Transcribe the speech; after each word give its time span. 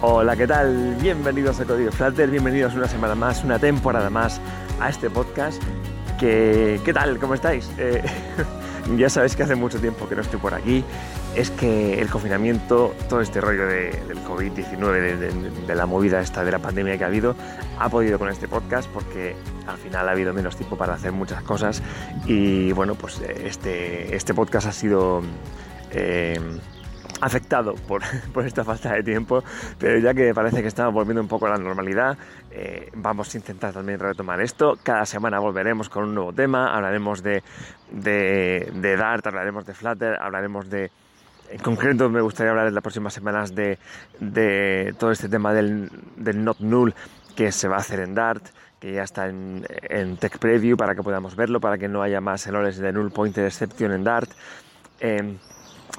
Hola, 0.00 0.36
¿qué 0.36 0.46
tal? 0.46 0.94
Bienvenidos 1.00 1.58
a 1.58 1.64
Código 1.64 1.90
Flutter, 1.90 2.30
bienvenidos 2.30 2.72
una 2.76 2.86
semana 2.86 3.16
más, 3.16 3.42
una 3.42 3.58
temporada 3.58 4.08
más 4.10 4.40
a 4.78 4.90
este 4.90 5.10
podcast. 5.10 5.60
¿Qué, 6.20 6.80
qué 6.84 6.92
tal? 6.94 7.18
¿Cómo 7.18 7.34
estáis? 7.34 7.68
Eh, 7.78 8.00
ya 8.96 9.10
sabéis 9.10 9.34
que 9.34 9.42
hace 9.42 9.56
mucho 9.56 9.80
tiempo 9.80 10.08
que 10.08 10.14
no 10.14 10.20
estoy 10.20 10.38
por 10.38 10.54
aquí. 10.54 10.84
Es 11.34 11.50
que 11.50 12.00
el 12.00 12.08
confinamiento, 12.10 12.94
todo 13.08 13.20
este 13.20 13.40
rollo 13.40 13.66
de, 13.66 13.90
del 14.06 14.22
COVID-19, 14.22 15.66
de, 15.66 15.74
la 15.74 15.86
movida 15.86 16.20
esta 16.20 16.44
de 16.44 16.52
la 16.52 16.60
pandemia 16.60 16.96
que 16.96 17.02
ha 17.02 17.08
habido, 17.08 17.34
ha 17.80 17.88
podido 17.88 18.20
con 18.20 18.28
este 18.28 18.46
podcast 18.46 18.88
porque 18.90 19.34
al 19.66 19.78
final 19.78 20.08
ha 20.08 20.12
habido 20.12 20.32
menos 20.32 20.54
tiempo 20.54 20.76
para 20.76 20.94
hacer 20.94 21.10
muchas 21.10 21.42
cosas 21.42 21.82
y 22.24 22.70
bueno, 22.70 22.94
pues 22.94 23.20
este, 23.20 24.14
este 24.14 24.32
podcast 24.32 24.68
ha 24.68 24.72
sido... 24.72 25.22
Eh, 25.90 26.38
afectado 27.20 27.74
por, 27.74 28.02
por, 28.32 28.46
esta 28.46 28.64
falta 28.64 28.92
de 28.92 29.02
tiempo, 29.02 29.42
pero 29.78 29.98
ya 29.98 30.14
que 30.14 30.32
parece 30.34 30.62
que 30.62 30.68
estamos 30.68 30.94
volviendo 30.94 31.20
un 31.20 31.28
poco 31.28 31.46
a 31.46 31.50
la 31.50 31.58
normalidad, 31.58 32.16
eh, 32.50 32.90
vamos 32.94 33.34
a 33.34 33.38
intentar 33.38 33.72
también 33.72 33.98
retomar 33.98 34.40
esto. 34.40 34.78
Cada 34.82 35.06
semana 35.06 35.38
volveremos 35.38 35.88
con 35.88 36.04
un 36.04 36.14
nuevo 36.14 36.32
tema, 36.32 36.74
hablaremos 36.74 37.22
de, 37.22 37.42
de, 37.90 38.70
de 38.74 38.96
Dart, 38.96 39.26
hablaremos 39.26 39.66
de 39.66 39.74
Flutter, 39.74 40.16
hablaremos 40.20 40.68
de... 40.70 40.90
En 41.50 41.60
concreto 41.60 42.10
me 42.10 42.20
gustaría 42.20 42.50
hablar 42.50 42.66
en 42.66 42.74
las 42.74 42.82
próximas 42.82 43.14
semanas 43.14 43.54
de, 43.54 43.78
de 44.20 44.94
todo 44.98 45.10
este 45.10 45.30
tema 45.30 45.54
del, 45.54 45.90
del 46.16 46.44
not 46.44 46.58
null 46.60 46.94
que 47.34 47.52
se 47.52 47.68
va 47.68 47.76
a 47.76 47.78
hacer 47.78 48.00
en 48.00 48.14
Dart, 48.14 48.44
que 48.78 48.92
ya 48.92 49.02
está 49.02 49.28
en, 49.28 49.66
en 49.88 50.18
Tech 50.18 50.38
Preview 50.38 50.76
para 50.76 50.94
que 50.94 51.02
podamos 51.02 51.36
verlo, 51.36 51.58
para 51.58 51.78
que 51.78 51.88
no 51.88 52.02
haya 52.02 52.20
más 52.20 52.46
errores 52.46 52.76
de 52.76 52.92
null 52.92 53.10
pointer 53.10 53.46
exception 53.46 53.92
en 53.92 54.04
Dart. 54.04 54.30
Eh, 55.00 55.38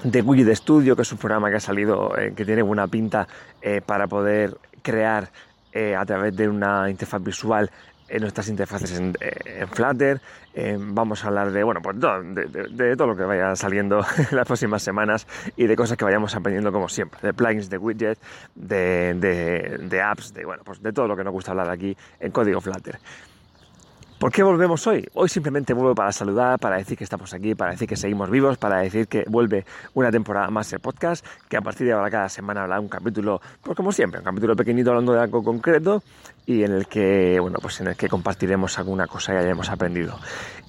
de 0.04 0.22
Widget 0.22 0.56
Studio, 0.56 0.96
que 0.96 1.02
es 1.02 1.12
un 1.12 1.18
programa 1.18 1.50
que 1.50 1.58
ha 1.58 1.60
salido, 1.60 2.18
eh, 2.18 2.34
que 2.36 2.46
tiene 2.46 2.62
buena 2.62 2.88
pinta 2.88 3.28
eh, 3.62 3.82
para 3.86 4.08
poder 4.08 4.58
crear 4.82 5.30
eh, 5.72 5.96
a 5.96 6.06
través 6.06 6.36
de 6.36 6.48
una 6.48 6.90
interfaz 6.90 7.22
visual 7.24 7.70
en 8.08 8.22
nuestras 8.22 8.50
interfaces 8.50 8.98
en, 8.98 9.14
Flutter. 9.72 10.20
vamos 10.80 11.24
a 11.24 11.28
hablar 11.28 11.52
de, 11.52 11.64
bueno, 11.64 11.80
pues 11.80 12.00
todo, 12.00 12.24
de, 12.24 12.46
de, 12.46 12.64
de, 12.70 12.96
todo 12.96 13.10
lo 13.10 13.16
que 13.16 13.24
vaya 13.24 13.56
saliendo 13.56 14.00
en 14.32 14.36
las 14.36 14.48
próximas 14.48 14.82
semanas 14.82 15.28
y 15.56 15.68
de 15.68 15.76
cosas 15.76 15.96
que 15.96 16.06
vayamos 16.06 16.36
aprendiendo 16.36 16.72
como 16.72 16.90
siempre, 16.90 17.20
de 17.22 17.34
plugins, 17.36 17.70
de 17.70 17.78
widgets, 17.78 18.20
de, 18.56 20.02
apps, 20.04 20.34
de, 20.34 20.44
bueno, 20.44 20.64
pues 20.66 20.82
de 20.82 20.92
todo 20.92 21.08
lo 21.08 21.16
que 21.16 21.24
nos 21.24 21.34
gusta 21.34 21.52
hablar 21.52 21.70
aquí 21.70 21.96
en 22.20 22.32
código 22.32 22.62
Flutter. 22.62 22.98
¿Por 24.20 24.34
qué 24.34 24.44
volvemos 24.44 24.86
hoy? 24.86 25.08
Hoy 25.14 25.30
simplemente 25.30 25.74
vuelvo 25.74 25.96
para 25.96 26.12
saludar, 26.12 26.60
para 26.60 26.76
decir 26.76 26.98
que 26.98 27.06
estamos 27.06 27.34
aquí, 27.34 27.56
para 27.56 27.72
decir 27.72 27.88
que 27.88 27.96
seguimos 27.96 28.30
vivos, 28.30 28.58
para 28.58 28.82
decir 28.82 29.08
que 29.08 29.24
vuelve 29.30 29.64
una 29.94 30.12
temporada 30.12 30.50
más 30.50 30.74
el 30.74 30.82
podcast, 30.82 31.26
que 31.48 31.56
a 31.56 31.62
partir 31.62 31.88
de 31.88 31.94
ahora 31.94 32.12
cada 32.12 32.28
semana 32.28 32.64
habrá 32.64 32.82
un 32.82 32.90
capítulo, 32.90 33.40
pues 33.64 33.78
como 33.78 33.94
siempre, 33.94 34.20
un 34.20 34.26
capítulo 34.26 34.58
pequeñito 34.58 34.90
hablando 34.90 35.14
de 35.14 35.22
algo 35.22 35.42
concreto 35.42 36.04
y 36.46 36.64
en 36.64 36.74
el 36.74 36.88
que, 36.88 37.40
bueno, 37.40 37.60
pues 37.62 37.80
en 37.80 37.88
el 37.88 37.96
que 37.96 38.10
compartiremos 38.10 38.78
alguna 38.78 39.08
cosa 39.08 39.32
que 39.32 39.38
hayamos 39.38 39.70
aprendido. 39.70 40.20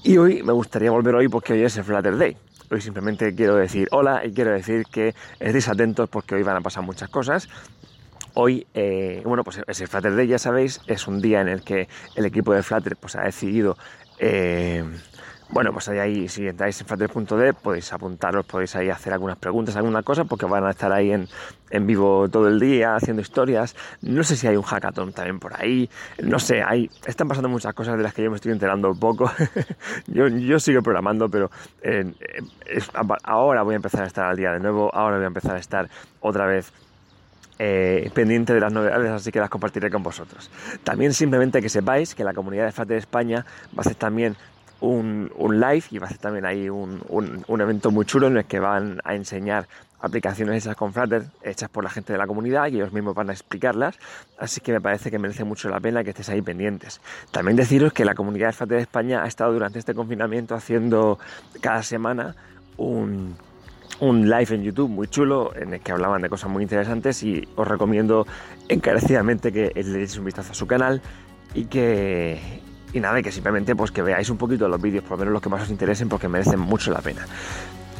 Y 0.05 0.17
hoy 0.17 0.45
me 0.45 0.53
gustaría 0.53 0.92
volver 0.92 1.17
hoy 1.17 1.27
porque 1.27 1.55
hoy 1.55 1.64
es 1.64 1.77
el 1.77 1.83
Flutter 1.83 2.17
Day. 2.17 2.37
Hoy 2.70 2.81
simplemente 2.81 3.35
quiero 3.35 3.57
decir 3.57 3.89
hola 3.91 4.25
y 4.25 4.33
quiero 4.33 4.53
decir 4.53 4.85
que 4.92 5.12
estéis 5.41 5.69
atentos 5.69 6.09
porque 6.09 6.37
hoy 6.37 6.45
van 6.45 6.59
a 6.59 6.61
pasar 6.61 6.85
muchas 6.85 7.09
cosas 7.09 7.48
Hoy, 8.35 8.67
eh, 8.74 9.23
bueno, 9.24 9.42
pues 9.45 9.61
ese 9.67 9.86
Flutter 9.86 10.14
Day, 10.14 10.27
ya 10.27 10.39
sabéis, 10.39 10.80
es 10.86 11.07
un 11.08 11.20
día 11.20 11.41
en 11.41 11.48
el 11.48 11.63
que 11.63 11.89
el 12.17 12.24
equipo 12.24 12.55
de 12.55 12.63
Flutter 12.63 12.96
pues, 12.96 13.17
ha 13.17 13.23
decidido, 13.23 13.77
eh, 14.18 14.85
bueno, 15.52 15.73
pues 15.73 15.89
ahí, 15.89 16.29
si 16.29 16.46
entráis 16.46 16.80
en 16.80 16.86
flutter.dev, 16.86 17.57
podéis 17.61 17.92
apuntaros, 17.92 18.46
podéis 18.46 18.77
ahí 18.77 18.89
hacer 18.89 19.13
algunas 19.13 19.36
preguntas, 19.36 19.74
alguna 19.74 20.02
cosa, 20.05 20.24
porque 20.24 20.46
van 20.46 20.64
a 20.64 20.70
estar 20.70 20.92
ahí 20.92 21.11
en, 21.11 21.27
en 21.70 21.86
vivo 21.89 22.29
todo 22.29 22.46
el 22.46 22.61
día 22.61 22.95
haciendo 22.95 23.20
historias. 23.20 23.74
No 24.01 24.23
sé 24.23 24.36
si 24.36 24.47
hay 24.47 24.57
un 24.57 24.62
hackathon 24.62 25.12
también 25.12 25.41
por 25.41 25.61
ahí, 25.61 25.91
no 26.23 26.39
sé, 26.39 26.62
hay, 26.62 26.89
están 27.05 27.27
pasando 27.27 27.48
muchas 27.48 27.74
cosas 27.74 27.97
de 27.97 28.05
las 28.05 28.14
que 28.14 28.23
yo 28.23 28.30
me 28.30 28.36
estoy 28.36 28.52
enterando 28.52 28.91
un 28.91 29.01
poco. 29.01 29.29
yo, 30.07 30.29
yo 30.29 30.61
sigo 30.61 30.83
programando, 30.83 31.29
pero 31.29 31.51
eh, 31.83 32.05
es, 32.67 32.89
ahora 33.24 33.64
voy 33.64 33.74
a 33.74 33.77
empezar 33.77 34.05
a 34.05 34.07
estar 34.07 34.27
al 34.27 34.36
día 34.36 34.52
de 34.52 34.61
nuevo, 34.61 34.95
ahora 34.95 35.17
voy 35.17 35.24
a 35.24 35.29
empezar 35.29 35.57
a 35.57 35.58
estar 35.58 35.89
otra 36.20 36.47
vez 36.47 36.73
eh, 37.63 38.11
pendiente 38.15 38.55
de 38.55 38.61
las 38.61 38.73
novedades, 38.73 39.11
así 39.11 39.31
que 39.31 39.39
las 39.39 39.51
compartiré 39.51 39.91
con 39.91 40.03
vosotros. 40.03 40.51
También 40.83 41.13
simplemente 41.13 41.61
que 41.61 41.69
sepáis 41.69 42.15
que 42.15 42.25
la 42.25 42.33
comunidad 42.33 42.65
de 42.65 42.73
Flutter 42.73 42.97
España 42.97 43.45
va 43.77 43.79
a 43.79 43.81
hacer 43.83 43.97
también 43.97 44.35
un, 44.81 45.31
un, 45.37 45.61
live 45.61 45.85
y 45.91 45.98
va 45.98 46.07
a 46.07 46.09
hacer 46.09 46.17
también 46.17 46.47
ahí 46.47 46.71
un, 46.71 47.03
un, 47.11 47.61
evento 47.61 47.91
muy 47.91 48.07
chulo 48.07 48.29
en 48.29 48.39
el 48.39 48.47
que 48.47 48.61
van 48.61 48.98
a 49.05 49.15
enseñar 49.15 49.69
aplicaciones 50.01 50.65
hechas 50.65 50.75
con 50.75 50.95
Flutter, 50.95 51.25
hechas 51.43 51.69
por 51.69 51.85
la 51.85 51.91
gente 51.91 52.15
de 52.15 52.19
la 52.19 52.27
comunidad 52.27 52.69
y 52.69 52.77
ellos 52.77 52.95
mismos 52.95 53.15
van 53.15 53.29
a 53.29 53.35
explicarlas, 53.35 53.98
así 54.39 54.63
que 54.63 54.73
me 54.73 54.81
parece 54.81 55.11
que 55.11 55.19
merece 55.19 55.45
mucho 55.45 55.69
la 55.69 55.81
pena 55.81 56.03
que 56.03 56.11
estéis 56.11 56.31
ahí 56.31 56.41
pendientes. 56.41 57.03
También 57.31 57.57
deciros 57.57 57.92
que 57.92 58.07
la 58.07 58.15
comunidad 58.15 58.47
de 58.47 58.53
Flutter 58.55 58.79
España 58.79 59.23
ha 59.23 59.27
estado 59.27 59.53
durante 59.53 59.79
este 59.79 59.92
confinamiento 59.92 60.55
haciendo 60.55 61.19
cada 61.61 61.83
semana 61.83 62.35
un 62.79 63.37
un 64.00 64.28
live 64.28 64.55
en 64.55 64.62
YouTube 64.62 64.88
muy 64.88 65.08
chulo 65.08 65.55
en 65.55 65.74
el 65.74 65.80
que 65.80 65.92
hablaban 65.92 66.22
de 66.22 66.28
cosas 66.28 66.50
muy 66.50 66.62
interesantes 66.62 67.22
y 67.22 67.46
os 67.56 67.68
recomiendo 67.68 68.27
encarecidamente 68.68 69.52
que 69.52 69.72
le 69.74 69.98
deis 69.98 70.16
un 70.16 70.24
vistazo 70.24 70.52
a 70.52 70.55
su 70.55 70.66
canal 70.66 71.02
y 71.55 71.66
que 71.66 72.61
y 72.92 73.00
nada, 73.00 73.22
que 73.22 73.30
simplemente 73.30 73.77
pues 73.77 73.92
que 73.92 74.02
veáis 74.02 74.30
un 74.30 74.36
poquito 74.36 74.68
los 74.68 74.80
vídeos, 74.80 75.05
por 75.05 75.12
lo 75.12 75.18
menos 75.18 75.33
los 75.34 75.42
que 75.42 75.48
más 75.48 75.62
os 75.62 75.70
interesen 75.70 76.08
porque 76.08 76.28
merecen 76.28 76.58
mucho 76.58 76.90
la 76.90 77.00
pena. 77.00 77.27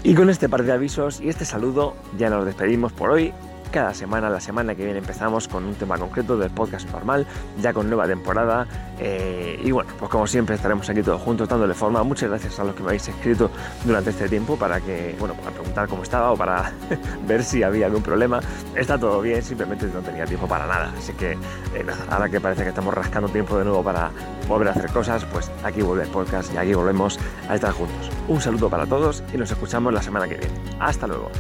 Y 0.03 0.15
con 0.15 0.31
este 0.31 0.49
par 0.49 0.65
de 0.65 0.73
avisos 0.73 1.21
y 1.21 1.29
este 1.29 1.45
saludo 1.45 1.95
ya 2.19 2.31
nos 2.31 2.45
despedimos 2.45 2.93
por 2.93 3.11
hoy 3.11 3.33
cada 3.71 3.95
semana. 3.95 4.29
La 4.29 4.41
semana 4.41 4.75
que 4.75 4.85
viene 4.85 4.99
empezamos 4.99 5.49
con 5.49 5.65
un 5.65 5.75
tema 5.75 5.97
concreto 5.99 6.37
del 6.37 6.51
podcast 6.51 6.91
normal, 6.91 7.27
ya 7.61 7.73
con 7.73 7.89
nueva 7.89 8.07
temporada. 8.07 8.67
Eh, 8.99 9.61
y 9.63 9.71
bueno, 9.71 9.91
pues 9.99 10.11
como 10.11 10.27
siempre 10.27 10.57
estaremos 10.57 10.89
aquí 10.91 11.03
todos 11.03 11.21
juntos 11.23 11.49
dándole 11.49 11.75
forma. 11.75 12.03
Muchas 12.03 12.29
gracias 12.29 12.59
a 12.59 12.65
los 12.65 12.75
que 12.75 12.83
me 12.83 12.89
habéis 12.89 13.09
escrito 13.09 13.51
durante 13.85 14.11
este 14.11 14.29
tiempo 14.29 14.57
para 14.57 14.81
que, 14.81 15.17
bueno, 15.19 15.35
para 15.35 15.51
preguntar 15.51 15.89
cómo 15.89 16.03
estaba 16.03 16.33
o 16.33 16.37
para 16.37 16.73
ver 17.27 17.43
si 17.43 17.63
había 17.63 17.87
algún 17.87 18.03
problema. 18.03 18.41
Está 18.75 18.99
todo 18.99 19.21
bien, 19.21 19.43
simplemente 19.43 19.87
no 19.87 20.01
tenía 20.01 20.25
tiempo 20.27 20.47
para 20.47 20.67
nada. 20.67 20.93
Así 20.97 21.13
que 21.15 21.33
eh, 21.33 21.87
ahora 22.11 22.29
que 22.29 22.41
parece 22.41 22.63
que 22.63 22.71
estamos 22.71 22.93
rascando 22.95 23.29
tiempo 23.29 23.57
de 23.57 23.65
nuevo 23.65 23.83
para 23.83 24.11
volver 24.49 24.69
a 24.69 24.71
hacer 24.73 24.91
cosas, 24.91 25.25
pues 25.27 25.51
aquí 25.65 25.83
vuelve 25.83 26.05
el 26.05 26.11
podcast 26.11 26.53
y 26.53 26.57
aquí 26.57 26.75
volvemos 26.75 27.19
a 27.49 27.55
estar 27.55 27.73
juntos. 27.73 28.11
Un 28.29 28.41
saludo 28.41 28.69
para 28.69 28.87
todos 28.87 29.23
y 29.33 29.37
nos 29.37 29.51
escuchamos 29.51 29.93
la 29.93 30.03
semana 30.03 30.29
que 30.29 30.37
viene. 30.37 30.55
Hasta 30.79 31.07
luego. 31.07 31.31